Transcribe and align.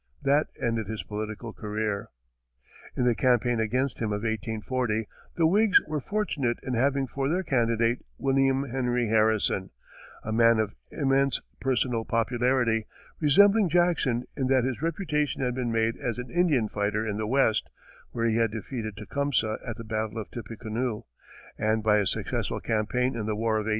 That 0.23 0.47
ended 0.59 0.87
his 0.87 1.03
political 1.03 1.53
career. 1.53 2.07
In 2.97 3.03
the 3.05 3.13
campaign 3.13 3.59
against 3.59 3.99
him 4.01 4.07
of 4.07 4.23
1840, 4.23 5.05
the 5.35 5.45
Whigs 5.45 5.79
were 5.85 5.99
fortunate 5.99 6.57
in 6.63 6.73
having 6.73 7.05
for 7.05 7.29
their 7.29 7.43
candidate 7.43 7.99
William 8.17 8.67
Henry 8.67 9.09
Harrison, 9.09 9.69
a 10.23 10.31
man 10.31 10.57
of 10.57 10.73
immense 10.89 11.39
personal 11.59 12.03
popularity, 12.03 12.87
resembling 13.19 13.69
Jackson 13.69 14.23
in 14.35 14.47
that 14.47 14.63
his 14.65 14.81
reputation 14.81 15.43
had 15.43 15.53
been 15.53 15.71
made 15.71 15.95
as 15.97 16.17
an 16.17 16.31
Indian 16.31 16.67
fighter 16.67 17.05
in 17.05 17.17
the 17.17 17.27
West, 17.27 17.69
where 18.09 18.25
he 18.25 18.37
had 18.37 18.49
defeated 18.49 18.97
Tecumseh 18.97 19.59
at 19.63 19.75
the 19.75 19.83
battle 19.83 20.17
of 20.17 20.31
Tippecanoe, 20.31 21.05
and 21.59 21.83
by 21.83 21.97
a 21.97 22.07
successful 22.07 22.59
campaign 22.59 23.15
in 23.15 23.27
the 23.27 23.35
war 23.35 23.57
of 23.57 23.65
1812. 23.65 23.67